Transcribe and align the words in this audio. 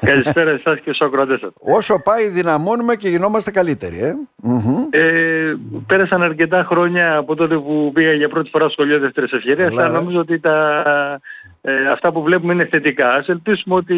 Καλησπέρα 0.00 0.50
εσάς 0.50 0.74
και 0.74 0.92
στους 0.92 1.00
ακροατές 1.00 1.40
σας. 1.40 1.50
Όσο 1.60 2.02
πάει 2.02 2.28
δυναμώνουμε 2.28 2.96
και 2.96 3.08
γινόμαστε 3.08 3.50
καλύτεροι, 3.50 3.98
ε. 3.98 4.14
ε 4.90 5.54
πέρασαν 5.86 6.22
αρκετά 6.22 6.64
χρόνια 6.68 7.16
από 7.16 7.34
τότε 7.34 7.56
που 7.56 7.90
πήγα 7.94 8.12
για 8.12 8.28
πρώτη 8.28 8.50
φορά 8.50 8.64
στο 8.64 8.72
σχολείο 8.72 8.98
δεύτερης 8.98 9.32
ευκαιρίας, 9.32 9.70
αλλά 9.70 9.88
νομίζω 9.88 10.18
ότι 10.18 10.40
τα, 10.40 10.84
ε, 11.60 11.88
αυτά 11.88 12.12
που 12.12 12.22
βλέπουμε 12.22 12.52
είναι 12.52 12.66
θετικά. 12.66 13.12
Ας 13.14 13.28
ελπίσουμε 13.28 13.74
ότι 13.74 13.96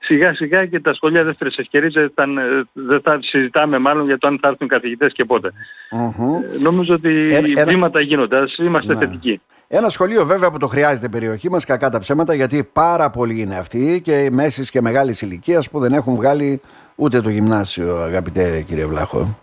σιγά 0.00 0.34
σιγά 0.34 0.66
και 0.66 0.80
τα 0.80 0.94
σχολεία 0.94 1.24
δεύτερης 1.24 1.56
ευκαιρίας 1.56 1.92
δεν, 1.92 2.38
δεν 2.72 3.00
θα 3.00 3.18
συζητάμε 3.22 3.78
μάλλον 3.78 4.06
για 4.06 4.18
το 4.18 4.26
αν 4.26 4.38
θα 4.42 4.48
έρθουν 4.48 4.68
καθηγητές 4.68 5.12
και 5.12 5.24
πότε. 5.24 5.52
Ε, 5.90 6.58
νομίζω 6.62 6.94
ότι 6.94 7.28
ε, 7.56 7.64
βήματα 7.64 8.00
γίνονται, 8.00 8.38
ας 8.38 8.56
είμαστε 8.56 8.94
ναι. 8.94 9.00
θετικοί. 9.00 9.40
Ένα 9.68 9.88
σχολείο 9.88 10.24
βέβαια 10.24 10.50
που 10.50 10.58
το 10.58 10.66
χρειάζεται 10.66 11.06
η 11.06 11.08
περιοχή 11.08 11.50
μας, 11.50 11.64
κακά 11.64 11.90
τα 11.90 11.98
ψέματα, 11.98 12.34
γιατί 12.34 12.70
πάρα 12.72 13.10
πολλοί 13.10 13.40
είναι 13.40 13.56
αυτοί 13.56 14.00
και 14.04 14.28
μέσης 14.32 14.70
και 14.70 14.80
μεγάλης 14.80 15.22
ηλικίας 15.22 15.70
που 15.70 15.78
δεν 15.78 15.92
έχουν 15.92 16.14
βγάλει 16.14 16.60
ούτε 16.94 17.20
το 17.20 17.28
γυμνάσιο, 17.28 17.96
αγαπητέ 17.96 18.64
κύριε 18.66 18.86
Βλάχο. 18.86 19.38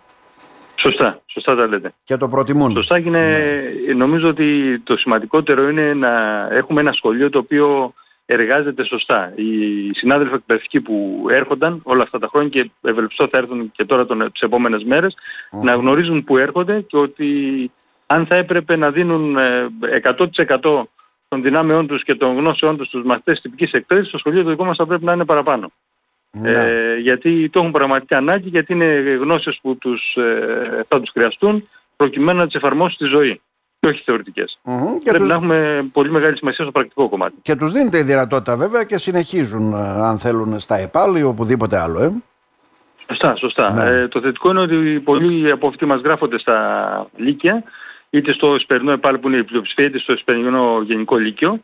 Σωστά, 0.74 1.20
σωστά 1.26 1.56
τα 1.56 1.66
λέτε. 1.66 1.92
Και 2.04 2.16
το 2.16 2.28
προτιμούν. 2.28 2.72
Σωστά 2.72 3.00
και 3.00 3.10
ναι. 3.10 3.38
νομίζω 3.96 4.28
ότι 4.28 4.78
το 4.78 4.96
σημαντικότερο 4.96 5.68
είναι 5.68 5.94
να 5.94 6.08
έχουμε 6.50 6.80
ένα 6.80 6.92
σχολείο 6.92 7.30
το 7.30 7.38
οποίο 7.38 7.94
εργάζεται 8.30 8.84
σωστά. 8.84 9.32
Οι 9.34 9.90
συνάδελφοι 9.94 10.34
εκπαιδευτικοί 10.34 10.80
που 10.80 11.26
έρχονταν 11.30 11.80
όλα 11.82 12.02
αυτά 12.02 12.18
τα 12.18 12.26
χρόνια 12.26 12.48
και 12.48 12.70
ευελπιστώ 12.82 13.28
θα 13.28 13.38
έρθουν 13.38 13.72
και 13.72 13.84
τώρα 13.84 14.06
τις 14.06 14.40
επόμενες 14.40 14.84
μέρες 14.84 15.14
να 15.62 15.74
γνωρίζουν 15.74 16.24
που 16.24 16.36
έρχονται 16.36 16.80
και 16.80 16.96
ότι 16.96 17.70
αν 18.06 18.26
θα 18.26 18.34
έπρεπε 18.34 18.76
να 18.76 18.90
δίνουν 18.90 19.36
100% 19.36 20.28
ε, 20.36 20.82
των 21.28 21.42
δυνάμεών 21.42 21.86
τους 21.86 22.02
και 22.04 22.14
των 22.14 22.36
γνώσεών 22.36 22.76
τους 22.76 22.86
στους 22.86 23.04
μαθητές 23.04 23.40
τυπικής 23.40 23.72
εκπαίδευσης, 23.72 24.12
το 24.12 24.18
σχολείο 24.18 24.42
το 24.42 24.50
δικό 24.50 24.64
μας 24.64 24.76
θα 24.76 24.86
πρέπει 24.86 25.04
να 25.04 25.12
είναι 25.12 25.24
παραπάνω. 25.24 25.70
Ναι. 26.30 26.50
Ε, 26.50 26.96
γιατί 26.96 27.48
το 27.48 27.58
έχουν 27.58 27.72
πραγματικά 27.72 28.16
ανάγκη, 28.16 28.48
γιατί 28.48 28.72
είναι 28.72 29.16
γνώσεις 29.20 29.58
που 29.62 29.76
τους, 29.76 30.16
ε, 30.16 30.84
θα 30.88 31.00
τους 31.00 31.10
χρειαστούν 31.10 31.68
προκειμένου 31.96 32.38
να 32.38 32.46
τις 32.46 32.54
εφαρμόσουν 32.54 32.94
στη 32.94 33.04
ζωή 33.04 33.40
και 33.47 33.47
όχι 33.88 34.02
θεωρητικές. 34.04 34.58
Mm-hmm. 34.64 35.02
Πρέπει 35.04 35.18
τους... 35.18 35.28
να 35.28 35.34
έχουμε 35.34 35.88
πολύ 35.92 36.10
μεγάλη 36.10 36.36
σημασία 36.36 36.64
στο 36.64 36.72
πρακτικό 36.72 37.08
κομμάτι. 37.08 37.34
Και 37.42 37.56
τους 37.56 37.72
δίνεται 37.72 37.98
η 37.98 38.02
δυνατότητα 38.02 38.56
βέβαια 38.56 38.84
και 38.84 38.98
συνεχίζουν 38.98 39.72
ε, 39.72 39.76
αν 39.78 40.18
θέλουν 40.18 40.58
στα 40.58 40.76
ΕΠΑΛ 40.78 41.16
ή 41.16 41.22
οπουδήποτε 41.22 41.78
άλλο. 41.78 42.02
Ε. 42.02 42.12
Σωστά, 43.08 43.36
σωστά. 43.36 43.72
Ναι. 43.72 43.84
Ε, 43.84 44.08
το 44.08 44.20
θετικό 44.20 44.50
είναι 44.50 44.60
ότι 44.60 45.00
πολλοί 45.04 45.50
από 45.50 45.66
αυτοί 45.66 45.84
μας 45.84 46.00
γράφονται 46.00 46.38
στα 46.38 47.06
Λύκεια 47.16 47.64
είτε 48.10 48.32
στο 48.32 48.54
Εσπερινό 48.54 48.92
ΕΠΑΛ 48.92 49.18
που 49.18 49.28
είναι 49.28 49.36
η 49.36 49.44
πλειοψηφία, 49.44 49.84
είτε 49.84 49.98
στο 49.98 50.12
Εσπερινό 50.12 50.82
Γενικό 50.84 51.16
Λύκειο. 51.16 51.60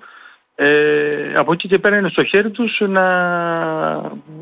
Ε, 0.57 1.33
από 1.35 1.53
εκεί 1.53 1.69
και 1.69 1.79
πέρα 1.79 1.97
είναι 1.99 2.09
στο 2.09 2.25
χέρι 2.25 2.51
τους 2.51 2.81
να 2.89 3.05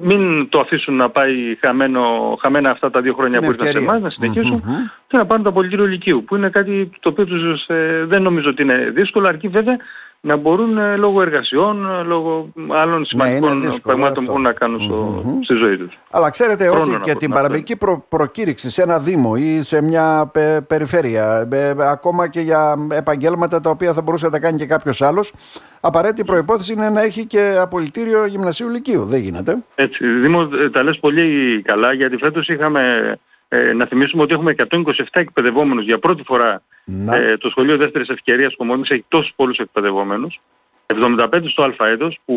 μην 0.03 0.49
το 0.49 0.61
αφήσουν 0.61 0.97
να 0.97 1.11
πάει 1.11 1.57
χαμένο, 1.61 2.37
χαμένα 2.41 2.71
αυτά 2.71 2.91
τα 2.91 3.01
δύο 3.01 3.15
χρόνια 3.15 3.41
που 3.41 3.51
ήρθαν 3.51 3.67
σε 3.67 3.79
εμάς, 3.79 4.01
να 4.01 4.11
συνεχισουν 4.11 4.63
και 5.07 5.17
να 5.17 5.27
πάρουν 5.27 5.43
το 5.43 5.51
απολυτήριο 5.51 5.87
Λυκείου, 5.87 6.25
που 6.25 6.37
είναι 6.37 6.49
κάτι 6.49 6.91
το 7.01 7.09
οποίο 7.09 7.25
τους 7.25 7.67
ε, 7.67 8.05
δεν 8.05 8.23
νομίζω 8.23 8.49
ότι 8.49 8.63
είναι 8.63 8.91
δύσκολο, 8.95 9.29
αρκεί 9.29 9.49
βέβαια 9.49 9.77
να 10.25 10.37
μπορούν 10.37 10.79
ε, 10.79 10.97
λόγω 10.97 11.23
εργασιών, 11.23 11.91
ε, 11.91 12.03
λόγω 12.03 12.53
άλλων 12.69 12.99
ναι, 12.99 13.05
σημαντικών 13.05 13.59
ναι, 13.59 13.79
πραγμάτων 13.83 14.25
που 14.25 14.31
μπορούν 14.31 14.43
να 14.43 14.53
κάνουν 14.53 14.81
στο, 14.81 15.23
mm-hmm. 15.27 15.39
στη 15.43 15.55
ζωή 15.55 15.77
τους. 15.77 15.99
Αλλά 16.11 16.31
ξέρετε 16.31 16.67
Χρόνο 16.67 16.95
ότι 16.95 17.01
και 17.03 17.15
την 17.15 17.31
παραμικρή 17.31 17.77
προ, 17.77 18.05
προκήρυξη 18.09 18.71
σε 18.71 18.83
ένα 18.83 18.99
δήμο 18.99 19.33
ή 19.37 19.63
σε 19.63 19.83
μια 19.83 20.31
πε, 20.33 20.61
περιφέρεια, 20.67 21.49
ε, 21.53 21.75
ακόμα 21.79 22.29
και 22.29 22.41
για 22.41 22.89
επαγγέλματα 22.91 23.61
τα 23.61 23.71
οποία 23.71 23.93
θα 23.93 24.03
μπορούσε 24.03 24.25
να 24.25 24.31
τα 24.31 24.39
κάνει 24.39 24.59
και 24.59 24.67
κάποιος 24.67 25.03
άλλος, 25.03 25.33
απαραίτητη 25.81 26.25
προϋπόθεση 26.25 26.73
είναι 26.73 26.91
να 26.91 27.03
έχει 27.03 27.27
και 27.27 27.57
απολυτήριο 27.59 28.27
γυμνασίου 28.27 28.69
λυκείου. 28.69 29.05
Δεν 29.05 29.21
γίνεται. 29.21 29.65
Έτσι, 29.75 30.07
Δήμο, 30.07 30.49
τα 30.73 30.83
λες 30.83 30.99
πολύ 30.99 31.63
καλά, 31.65 31.93
γιατί 31.93 32.17
φέτος 32.17 32.49
είχαμε 32.49 33.15
ε, 33.55 33.73
να 33.73 33.87
θυμίσουμε 33.87 34.23
ότι 34.23 34.33
έχουμε 34.33 34.55
127 34.57 34.81
εκπαιδευόμενους 35.11 35.85
για 35.85 35.99
πρώτη 35.99 36.23
φορά. 36.23 36.63
Ε, 37.11 37.37
το 37.37 37.49
σχολείο 37.49 37.77
δεύτερης 37.77 38.09
ευκαιρίας 38.09 38.55
Κομόνης 38.57 38.91
έχει 38.91 39.05
τόσους 39.09 39.33
πολλούς 39.37 39.59
εκπαιδευόμενους. 39.59 40.41
75 40.87 41.49
στο 41.49 41.63
α 41.63 41.89
έτος 41.89 42.19
που 42.25 42.35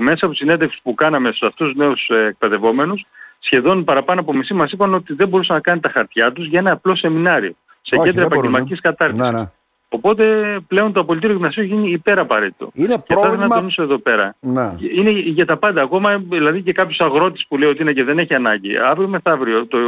μέσα 0.00 0.24
από 0.24 0.34
τη 0.34 0.36
συνέντευξη 0.36 0.80
που 0.82 0.94
κάναμε 0.94 1.28
στους 1.28 1.48
αυτούς 1.48 1.66
τους 1.66 1.76
νέους 1.76 2.08
ε, 2.08 2.24
εκπαιδευόμενους 2.24 3.06
σχεδόν 3.38 3.84
παραπάνω 3.84 4.20
από 4.20 4.32
μισή 4.32 4.54
μας 4.54 4.72
είπαν 4.72 4.94
ότι 4.94 5.14
δεν 5.14 5.28
μπορούσαν 5.28 5.54
να 5.54 5.62
κάνουν 5.62 5.80
τα 5.80 5.90
χαρτιά 5.90 6.32
τους 6.32 6.46
για 6.46 6.58
ένα 6.58 6.70
απλό 6.70 6.96
σεμινάριο 6.96 7.54
σε 7.82 7.96
κέντρα 7.96 8.24
επαγγελματικής 8.24 8.80
κατάρτισης. 8.80 9.30
Ναι, 9.30 9.38
ναι. 9.38 9.50
Οπότε 9.88 10.56
πλέον 10.68 10.92
το 10.92 11.00
απολυτήριο 11.00 11.34
γυμνασίου 11.34 11.64
γίνει 11.64 11.90
υπεραπαραίτητο. 11.90 12.70
Είναι 12.74 12.94
και 12.94 13.14
πρόβλημα... 13.14 13.46
να 13.46 13.54
τονίσω 13.54 13.82
εδώ 13.82 13.98
πέρα. 13.98 14.34
Να. 14.40 14.76
Είναι 14.94 15.10
για 15.10 15.46
τα 15.46 15.56
πάντα. 15.56 15.82
Ακόμα 15.82 16.18
δηλαδή 16.18 16.62
και 16.62 16.72
κάποιος 16.72 17.00
αγρότης 17.00 17.46
που 17.48 17.58
λέει 17.58 17.68
ότι 17.68 17.82
είναι 17.82 17.92
και 17.92 18.04
δεν 18.04 18.18
έχει 18.18 18.34
ανάγκη. 18.34 18.76
Αύριο 18.76 19.08
μεθαύριο 19.08 19.66
το 19.66 19.78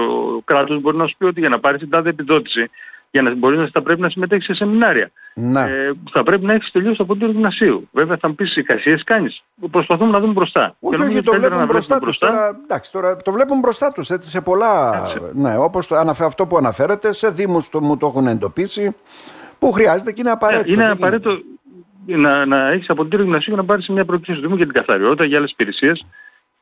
κράτος 0.44 0.80
μπορεί 0.80 0.96
να 0.96 1.06
σου 1.06 1.14
πει 1.18 1.24
ότι 1.24 1.40
για 1.40 1.48
να 1.48 1.60
πάρεις 1.60 1.78
την 1.80 1.90
τάδε 1.90 2.08
επιδότηση 2.08 2.70
για 3.10 3.22
να 3.22 3.34
μπορείς 3.34 3.58
να 3.58 3.68
θα 3.72 3.82
πρέπει 3.82 4.00
να 4.00 4.08
συμμετέχεις 4.08 4.44
σε 4.44 4.54
σεμινάρια. 4.54 5.10
Να. 5.34 5.60
Ε, 5.60 5.92
θα 6.12 6.22
πρέπει 6.22 6.44
να 6.44 6.52
έχεις 6.52 6.70
τελειώσει 6.70 6.96
το 6.96 7.02
απολυτήριο 7.02 7.34
γυμνασίου. 7.34 7.88
Βέβαια 7.92 8.16
θα 8.16 8.28
μου 8.28 8.34
πεις 8.34 8.56
εικασίες 8.56 9.04
κάνεις. 9.04 9.42
Προσπαθούμε 9.70 10.10
να 10.10 10.20
δούμε 10.20 10.32
μπροστά. 10.32 10.76
Όχι, 10.80 11.02
όχι, 11.02 11.22
το 11.22 11.32
βλέπουν 11.32 11.66
μπροστά 11.66 11.98
τους. 11.98 12.18
Τώρα, 12.18 12.60
εντάξει, 12.64 12.92
τώρα 12.92 13.16
το 13.16 13.32
βλέπουν 13.32 13.58
μπροστά 13.58 13.92
τους 13.92 14.10
έτσι 14.10 14.30
σε 14.30 14.40
πολλά... 14.40 15.02
Ναι, 15.32 15.56
όπως 15.58 15.90
αυτό 16.20 16.46
που 16.46 16.56
αναφέρεται, 16.56 17.12
σε 17.12 17.30
δήμους 17.30 17.68
το, 17.68 17.80
μου 17.80 17.96
το 17.96 18.06
έχουν 18.06 18.26
εντοπίσει 18.26 18.94
που 19.58 19.72
χρειάζεται 19.72 20.12
και 20.12 20.20
είναι 20.20 20.30
απαραίτητο. 20.30 20.72
Είναι 20.72 20.90
απαραίτητο 20.90 21.38
να, 22.06 22.46
να 22.46 22.70
έχεις 22.70 22.90
απολυτήριο 22.90 23.24
γυμνασίου 23.24 23.52
για 23.52 23.62
να 23.62 23.68
πάρεις 23.68 23.88
μια 23.88 24.04
προκλήση 24.04 24.40
του 24.40 24.56
για 24.56 24.64
την 24.64 24.74
καθαριότητα, 24.74 25.24
για 25.24 25.38
άλλες 25.38 25.50
υπηρεσίες. 25.50 26.06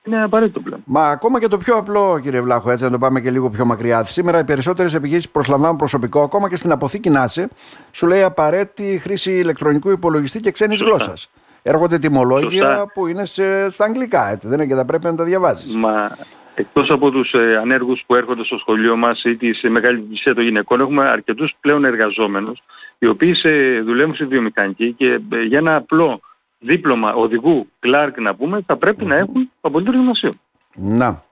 Είναι 0.04 0.22
απαραίτητο 0.22 0.60
πλέον. 0.60 0.80
Μα 0.84 1.08
ακόμα 1.08 1.40
και 1.40 1.48
το 1.48 1.58
πιο 1.58 1.76
απλό, 1.76 2.18
κύριε 2.22 2.40
Βλάχο, 2.40 2.70
έτσι 2.70 2.84
να 2.84 2.90
το 2.90 2.98
πάμε 2.98 3.20
και 3.20 3.30
λίγο 3.30 3.50
πιο 3.50 3.64
μακριά. 3.64 4.04
Σήμερα 4.04 4.38
οι 4.38 4.44
περισσότερες 4.44 4.94
επιχειρήσεις 4.94 5.30
προσλαμβάνουν 5.30 5.76
προσωπικό, 5.76 6.22
ακόμα 6.22 6.48
και 6.48 6.56
στην 6.56 6.72
αποθήκη 6.72 7.10
ΝΑΣΕ, 7.10 7.48
σου 7.90 8.06
λέει 8.06 8.22
απαραίτητη 8.22 8.98
χρήση 8.98 9.32
ηλεκτρονικού 9.32 9.90
υπολογιστή 9.90 10.40
και 10.40 10.50
ξένης 10.50 10.82
γλώσσας. 10.82 11.30
Έρχονται 11.62 11.98
τιμολόγια 11.98 12.86
που 12.94 13.06
είναι 13.06 13.24
σε, 13.24 13.70
στα 13.70 13.84
αγγλικά, 13.84 14.30
έτσι 14.30 14.48
δεν 14.48 14.58
είναι 14.58 14.68
και 14.68 14.74
θα 14.74 14.84
πρέπει 14.84 15.04
να 15.04 15.14
τα 15.14 15.24
διαβάζεις. 15.24 15.76
Μα 15.76 16.16
Εκτός 16.58 16.90
από 16.90 17.10
τους 17.10 17.32
ε, 17.32 17.56
ανέργους 17.56 18.02
που 18.06 18.14
έρχονται 18.14 18.44
στο 18.44 18.58
σχολείο 18.58 18.96
μας 18.96 19.22
ή 19.24 19.36
τη 19.36 19.68
μεγάλη 19.68 19.98
πλησία 19.98 20.34
των 20.34 20.44
γυναικών, 20.44 20.80
έχουμε 20.80 21.08
αρκετούς 21.08 21.54
πλέον 21.60 21.84
εργαζόμενους, 21.84 22.62
οι 22.98 23.06
οποίοι 23.06 23.34
σε, 23.34 23.80
δουλεύουν 23.80 24.14
στη 24.14 24.24
βιομηχανική 24.24 24.92
και 24.92 25.20
ε, 25.32 25.42
για 25.42 25.58
ένα 25.58 25.76
απλό 25.76 26.20
δίπλωμα 26.58 27.14
οδηγού, 27.14 27.68
κλάρκ 27.78 28.20
να 28.20 28.34
πούμε, 28.34 28.60
θα 28.66 28.76
πρέπει 28.76 29.04
να 29.04 29.14
έχουν 29.14 29.50
απολύτως 29.60 29.94
γυμνασίου. 29.94 30.40
Να. 30.74 31.22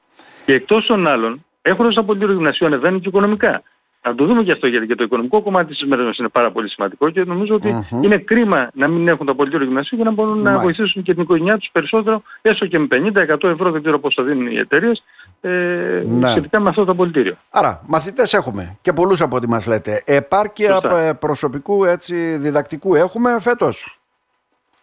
Και 0.44 0.52
εκτός 0.52 0.86
των 0.86 1.06
άλλων, 1.06 1.44
έχοντας 1.62 1.96
απολύτως 1.96 2.32
γυμνασίου 2.32 2.66
ανεβαίνουν 2.66 3.00
και 3.00 3.08
οικονομικά. 3.08 3.62
Να 4.04 4.14
το 4.14 4.24
δούμε 4.24 4.42
και 4.42 4.52
αυτό 4.52 4.66
γιατί 4.66 4.86
και 4.86 4.94
το 4.94 5.04
οικονομικό 5.04 5.42
κομμάτι 5.42 5.74
της 5.74 5.84
μέρας 5.84 6.06
μας 6.06 6.18
είναι 6.18 6.28
πάρα 6.28 6.50
πολύ 6.50 6.68
σημαντικό 6.68 7.10
και 7.10 7.24
νομίζω 7.24 7.58
είναι 8.02 8.18
κρίμα 8.18 8.70
να 8.74 8.88
μην 8.88 9.08
έχουν 9.08 9.26
το 9.26 9.32
απολυτήριο 9.32 9.66
γυμνασίου 9.66 9.96
για 9.96 10.04
να 10.04 10.10
μπορούν 10.10 10.38
να 10.38 10.58
βοηθήσουν 10.58 11.02
και 11.02 11.14
την 11.14 11.22
οικογένειά 11.22 11.58
τους 11.58 11.68
περισσότερο 11.72 12.22
έστω 12.42 12.66
και 12.66 12.78
με 12.78 12.86
50-100 12.90 13.44
ευρώ 13.44 13.70
δεν 13.70 13.82
ξέρω 13.82 13.98
πώς 13.98 14.14
θα 14.14 14.22
δίνουν 14.22 14.46
οι 14.46 14.56
εταιρείες 14.56 15.04
ε, 15.40 15.48
ναι. 16.08 16.30
σχετικά 16.30 16.60
με 16.60 16.68
αυτό 16.68 16.84
το 16.84 16.92
απολυτήριο. 16.92 17.36
Άρα 17.50 17.82
μαθητές 17.86 18.32
έχουμε 18.32 18.78
και 18.80 18.92
πολλούς 18.92 19.20
από 19.20 19.36
ό,τι 19.36 19.48
μας 19.48 19.66
λέτε. 19.66 20.02
Επάρκεια 20.06 20.80
προσωπικού 21.20 21.84
έτσι, 21.84 22.36
διδακτικού 22.36 22.94
έχουμε 22.94 23.36
φέτος; 23.40 23.98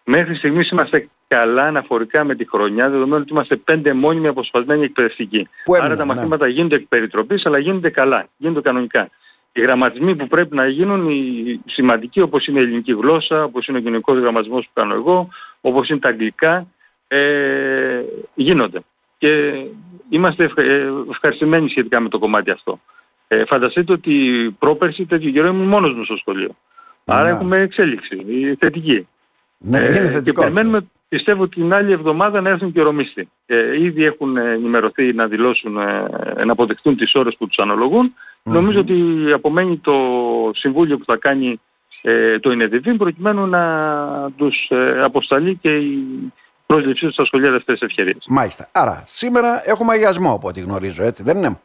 Μέχρι 0.03 0.35
στιγμής 0.35 0.69
είμαστε 0.69 1.09
καλά 1.27 1.63
αναφορικά 1.63 2.23
με 2.23 2.35
τη 2.35 2.49
χρονιά, 2.49 2.89
δεδομένου 2.89 3.21
ότι 3.21 3.31
είμαστε 3.31 3.55
πέντε 3.55 3.93
μόνιμοι 3.93 4.27
αποσπασμένοι 4.27 4.83
εκπαιδευτικοί. 4.83 5.47
Άρα 5.81 5.87
τα 5.87 5.95
ναι. 5.95 6.13
μαθήματα 6.13 6.45
ναι. 6.45 6.51
γίνονται 6.51 6.75
εκ 6.75 6.87
περιτροπής, 6.87 7.45
αλλά 7.45 7.57
γίνονται 7.57 7.89
καλά, 7.89 8.27
γίνονται 8.37 8.61
κανονικά. 8.61 9.09
Οι 9.53 9.61
γραμματισμοί 9.61 10.15
που 10.15 10.27
πρέπει 10.27 10.55
να 10.55 10.67
γίνουν, 10.67 11.09
οι 11.09 11.61
σημαντικοί 11.65 12.21
όπως 12.21 12.47
είναι 12.47 12.59
η 12.59 12.63
ελληνική 12.63 12.93
γλώσσα, 12.93 13.43
όπως 13.43 13.67
είναι 13.67 13.77
ο 13.77 13.81
κοινωνικός 13.81 14.19
γραμματισμός 14.19 14.65
που 14.65 14.71
κάνω 14.73 14.93
εγώ, 14.93 15.29
όπως 15.61 15.89
είναι 15.89 15.99
τα 15.99 16.09
αγγλικά, 16.09 16.67
ε, 17.07 18.01
γίνονται. 18.33 18.79
Και 19.17 19.53
είμαστε 20.09 20.51
ε, 20.55 20.87
ευχαριστημένοι 21.09 21.69
σχετικά 21.69 21.99
με 21.99 22.09
το 22.09 22.19
κομμάτι 22.19 22.51
αυτό. 22.51 22.79
Ε, 23.27 23.45
φανταστείτε 23.45 23.91
ότι 23.91 24.15
πρόπερση 24.59 25.05
τέτοιο 25.05 25.31
καιρό 25.31 25.47
ήμουν 25.47 25.67
μόνος 25.67 25.93
μου 25.93 26.03
στο 26.03 26.15
σχολείο. 26.15 26.55
Άρα 27.05 27.29
έχουμε 27.29 27.57
εξέλιξη, 27.59 28.17
θετική. 28.59 29.07
Ναι, 29.63 29.79
είναι 29.79 29.97
ε, 29.97 30.09
θετικό. 30.09 30.41
Και 30.41 30.47
περιμένουμε, 30.47 30.89
πιστεύω, 31.07 31.47
την 31.47 31.73
άλλη 31.73 31.91
εβδομάδα 31.91 32.41
να 32.41 32.49
έρθουν 32.49 32.71
και 32.71 32.81
ρομίστη. 32.81 33.29
Ε, 33.45 33.83
ήδη 33.83 34.05
έχουν 34.05 34.37
ενημερωθεί 34.37 35.13
να 35.13 35.27
δηλώσουν, 35.27 35.77
ε, 35.77 36.45
να 36.45 36.51
αποδεχτούν 36.51 36.97
τις 36.97 37.13
ώρες 37.15 37.35
που 37.37 37.47
τους 37.47 37.57
αναλογουν 37.57 38.13
Νομίζω 38.43 38.79
ότι 38.79 38.95
απομένει 39.33 39.77
το 39.77 39.93
συμβούλιο 40.53 40.97
που 40.97 41.05
θα 41.05 41.17
κάνει 41.17 41.61
ε, 42.01 42.39
το 42.39 42.51
ΙΝΕΔΙΒ 42.51 42.95
προκειμένου 42.97 43.47
να 43.47 44.31
τους 44.35 44.69
ε, 44.69 45.01
αποσταλεί 45.03 45.55
και 45.55 45.75
η 45.75 46.03
πρόσληψή 46.65 47.05
τους 47.05 47.13
στα 47.13 47.25
σχολεία 47.25 47.51
δεύτερης 47.51 47.81
ευκαιρίες. 47.81 48.25
Μάλιστα. 48.27 48.69
Άρα 48.71 49.03
σήμερα 49.05 49.61
έχουμε 49.65 49.93
αγιασμό 49.93 50.33
από 50.33 50.47
ό,τι 50.47 50.59
γνωρίζω, 50.59 51.03
έτσι 51.03 51.23
δεν 51.23 51.37
είναι; 51.37 51.59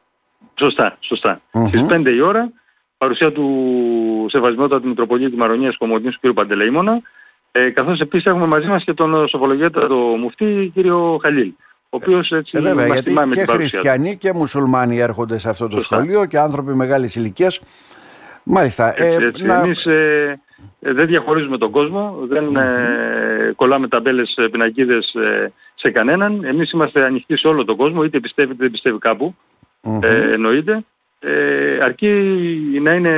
Σωστά, 0.55 0.97
σωστά. 1.01 1.41
Mm-hmm. 1.53 1.69
Στις 1.69 1.87
5 1.89 2.07
η 2.07 2.21
ώρα 2.21 2.53
παρουσία 2.99 3.33
του 3.33 4.27
Σεβασμιότατου 4.29 4.89
Μητροπολίτη 4.89 5.37
Μαρονίας 5.37 5.77
Κομωτινής 5.77 6.19
του 6.19 6.31
κ. 6.31 6.35
Παντελεήμονα 6.35 7.03
ε, 7.57 7.71
καθώς 7.71 8.01
επίσης 8.01 8.27
έχουμε 8.27 8.47
μαζί 8.47 8.67
μας 8.67 8.85
και 8.85 8.93
τον 8.95 9.29
σοφολογέτα, 9.29 9.87
το 9.87 9.97
μουφτή 9.97 10.71
κύριο 10.75 11.19
Χαλίλ, 11.23 11.53
ο 11.83 11.89
οποίος 11.91 12.31
έτσι 12.31 12.53
Ε, 12.57 12.61
βέβαια, 12.61 12.75
μας 12.87 12.87
γιατί 12.87 13.09
τιμά 13.09 13.25
με 13.25 13.35
και 13.35 13.39
την 13.41 13.47
παρουσία 13.47 13.79
του. 13.79 13.85
χριστιανοί 13.87 14.17
και 14.17 14.33
μουσουλμάνοι 14.33 14.99
έρχονται 14.99 15.39
σε 15.39 15.49
αυτό 15.49 15.69
το 15.69 15.77
Σωστά. 15.77 15.97
σχολείο 15.97 16.25
και 16.25 16.39
άνθρωποι 16.39 16.75
μεγάλης 16.75 17.17
ηλικίας. 17.17 17.61
Μάλιστα. 18.43 18.89
Έτσι, 19.03 19.23
ε, 19.23 19.27
έτσι. 19.27 19.43
να- 19.45 19.61
Εμείς 19.61 19.85
ε, 19.85 20.41
ε, 20.81 20.93
δεν 20.93 21.07
διαχωρίζουμε 21.07 21.59
τον 21.59 21.71
κόσμο, 21.71 22.19
δεν 22.29 22.57
ε, 22.57 23.53
κολλάμε 23.57 23.89
ταμπέλες 23.89 24.35
ε, 24.37 24.49
πινακίδες 24.49 25.15
ε, 25.15 25.53
σε 25.75 25.91
κανέναν. 25.91 26.45
Εμείς 26.45 26.71
είμαστε 26.71 27.05
ανοιχτοί 27.05 27.37
σε 27.39 27.49
όλο 27.49 27.65
τον 27.65 27.77
κόσμο, 27.77 28.05
είτε 28.05 28.21
πιστεύει 28.21 28.53
είτε 28.53 28.63
δεν 28.63 28.71
πιστεύει 28.71 28.99
κάπου, 28.99 29.35
Μμμ. 29.83 29.99
ε, 30.03 30.33
εννοείται. 30.33 30.85
Ε, 31.19 31.79
αρκεί 31.85 32.09
να, 32.83 32.93
είναι, 32.93 33.11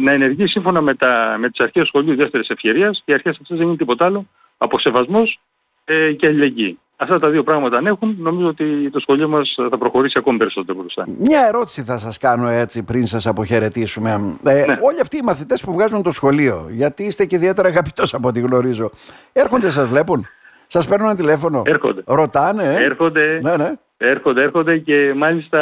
να 0.00 0.12
ενεργεί 0.12 0.46
σύμφωνα 0.46 0.80
με, 0.80 0.94
τα, 0.94 1.36
με 1.38 1.48
τις 1.48 1.60
αρχές 1.60 1.86
σχολείου 1.86 2.16
δεύτερης 2.16 2.48
ευκαιρίας 2.48 3.02
και 3.04 3.12
οι 3.12 3.14
αρχές 3.14 3.38
αυτές 3.40 3.58
δεν 3.58 3.66
είναι 3.66 3.76
τίποτα 3.76 4.04
άλλο 4.04 4.26
από 4.58 4.78
σεβασμός 4.78 5.40
ε, 5.84 6.12
και 6.12 6.26
αλληλεγγύη. 6.26 6.78
Αυτά 7.00 7.18
τα 7.18 7.30
δύο 7.30 7.42
πράγματα 7.42 7.76
αν 7.76 7.86
έχουν, 7.86 8.16
νομίζω 8.18 8.46
ότι 8.46 8.90
το 8.90 9.00
σχολείο 9.00 9.28
μας 9.28 9.56
θα 9.70 9.78
προχωρήσει 9.78 10.18
ακόμη 10.18 10.38
περισσότερο 10.38 10.78
μπροστά. 10.78 11.06
Μια 11.18 11.46
ερώτηση 11.46 11.82
θα 11.82 11.98
σας 11.98 12.18
κάνω 12.18 12.48
έτσι 12.48 12.82
πριν 12.82 13.06
σας 13.06 13.26
αποχαιρετήσουμε. 13.26 14.10
Ε, 14.44 14.64
Ναι. 14.66 14.78
Όλοι 14.82 15.00
αυτοί 15.00 15.16
οι 15.16 15.22
μαθητές 15.22 15.60
που 15.60 15.72
βγάζουν 15.72 16.02
το 16.02 16.10
σχολείο, 16.10 16.66
γιατί 16.70 17.04
είστε 17.04 17.24
και 17.24 17.36
ιδιαίτερα 17.36 17.68
αγαπητός 17.68 18.14
από 18.14 18.28
ό,τι 18.28 18.40
γνωρίζω, 18.40 18.90
έρχονται 19.32 19.70
σας 19.70 19.86
βλέπουν, 19.86 20.26
σας 20.66 20.88
παίρνουν 20.88 21.06
ένα 21.08 21.16
τηλέφωνο, 21.16 21.62
Έρχονται. 21.66 22.02
ρωτάνε; 22.06 22.64
ε; 22.64 22.84
Έρχονται, 22.84 23.40
Ναι, 23.42 23.56
ναι. 23.56 23.72
Έρχονται, 24.00 24.42
έρχονται 24.42 24.78
και 24.78 25.12
μάλιστα 25.16 25.60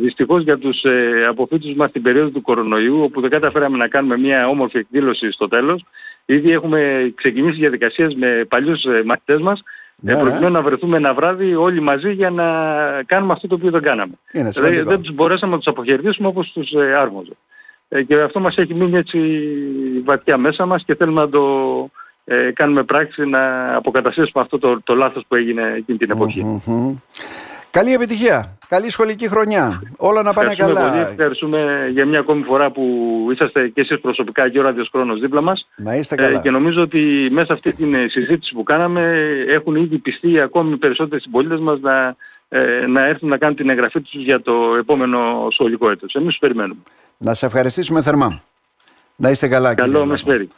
δυστυχώς 0.00 0.42
για 0.42 0.58
τους 0.58 0.82
ε, 0.82 1.26
αποφύτους 1.28 1.74
μας 1.74 1.90
την 1.92 2.02
περίοδο 2.02 2.28
του 2.28 2.40
κορονοϊού 2.42 3.02
όπου 3.02 3.20
δεν 3.20 3.30
καταφέραμε 3.30 3.76
να 3.76 3.88
κάνουμε 3.88 4.18
μια 4.18 4.48
όμορφη 4.48 4.78
εκδήλωση 4.78 5.30
στο 5.32 5.48
τέλος 5.48 5.84
ήδη 6.24 6.50
έχουμε 6.50 7.12
ξεκινήσει 7.16 7.58
διαδικασίες 7.58 8.14
με 8.14 8.44
παλιούς 8.48 8.84
ε, 8.84 9.02
μαθητές 9.04 9.40
μας 9.40 9.62
Ναι, 9.96 10.12
ε, 10.12 10.14
ναι. 10.14 10.20
προκειμένου 10.20 10.52
να 10.52 10.62
βρεθούμε 10.62 10.96
ένα 10.96 11.14
βράδυ 11.14 11.54
όλοι 11.54 11.80
μαζί 11.80 12.12
για 12.12 12.30
να 12.30 12.46
κάνουμε 13.06 13.32
αυτό 13.32 13.46
το 13.46 13.54
οποίο 13.54 13.70
δεν 13.70 13.82
κάναμε. 13.82 14.12
Είναι 14.32 14.42
Δεν, 14.44 14.52
σημαντικό. 14.52 14.88
δεν 14.88 15.00
τους 15.00 15.14
μπορέσαμε 15.14 15.52
να 15.52 15.58
τους 15.58 15.66
αποχαιρετήσουμε 15.66 16.28
όπως 16.28 16.52
τους 16.52 16.72
ε, 16.72 16.94
άρμοζε. 16.94 17.32
Ε, 17.88 18.02
και 18.02 18.20
αυτό 18.20 18.40
μας 18.40 18.56
έχει 18.56 18.74
μείνει 18.74 18.96
έτσι 18.96 19.18
βαθιά 20.04 20.36
μέσα 20.36 20.66
μας 20.66 20.84
και 20.84 20.94
θέλουμε 20.94 21.20
να 21.20 21.28
το 21.28 21.42
ε, 22.24 22.50
κάνουμε 22.50 22.82
πράξη 22.82 23.24
να 23.26 23.74
αποκαταστήσουμε 23.76 24.42
αυτό 24.44 24.58
το, 24.58 24.80
το 24.84 24.94
λάθος 24.94 25.24
που 25.28 25.34
έγινε 25.34 25.72
εκείνη 25.76 25.98
την 25.98 26.10
εποχή. 26.10 26.60
Μμμ. 26.66 26.94
Καλή 27.70 27.92
επιτυχία. 27.92 28.58
Καλή 28.68 28.90
σχολική 28.90 29.28
χρονιά. 29.28 29.82
Όλα 29.96 30.22
να 30.22 30.32
πάνε 30.32 30.50
Ευχαριστούμε 30.50 30.80
καλά. 30.88 30.92
πολύ. 31.02 31.10
Ευχαριστούμε 31.12 31.88
για 31.92 32.06
μια 32.06 32.18
ακόμη 32.18 32.42
φορά 32.42 32.70
που 32.70 32.82
είσαστε 33.32 33.68
και 33.68 33.80
εσείς 33.80 34.00
προσωπικά 34.00 34.48
και 34.48 34.58
ο 34.58 34.62
Ράδιος 34.62 34.88
Χρόνος 34.92 35.20
δίπλα 35.20 35.40
μας. 35.40 35.68
Να 35.76 35.94
είστε 35.94 36.14
Ε, 36.14 36.18
καλά. 36.18 36.38
και 36.40 36.50
νομίζω 36.50 36.82
ότι 36.82 37.28
μέσα 37.30 37.52
αυτή 37.52 37.72
την 37.72 37.94
ε, 37.94 38.06
συζήτηση 38.08 38.54
που 38.54 38.62
κάναμε 38.62 39.22
έχουν 39.48 39.74
ήδη 39.76 39.98
πιστεί 39.98 40.40
ακόμη 40.40 40.76
περισσότεροι 40.76 41.22
συμπολίτες 41.22 41.60
μας 41.60 41.80
να, 41.80 42.16
ε, 42.48 42.86
να 42.86 43.04
έρθουν 43.06 43.28
να 43.28 43.36
κάνουν 43.36 43.56
την 43.56 43.68
εγγραφή 43.68 44.00
τους 44.00 44.12
για 44.22 44.40
το 44.40 44.74
επόμενο 44.78 45.48
σχολικό 45.50 45.90
έτος. 45.90 46.14
Εμείς 46.14 46.28
τους 46.28 46.38
περιμένουμε. 46.38 46.80
Να 47.16 47.34
σε 47.34 47.46
ευχαριστήσουμε 47.46 48.02
θερμά. 48.02 48.42
Να 49.16 49.30
είστε 49.30 49.48
καλά. 49.48 49.68
κύριε 49.74 49.84
Καλό 49.84 50.04
Βλάχο. 50.04 50.10
μεσημέρι. 50.12 50.48